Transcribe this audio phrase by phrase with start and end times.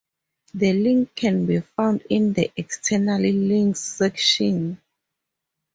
[0.55, 4.81] The link can be found in the external links section.